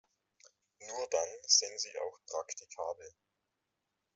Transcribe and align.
Nur 0.79 1.07
dann 1.11 1.29
sind 1.45 1.79
sie 1.79 1.91
auch 1.99 2.17
praktikabel. 2.25 3.13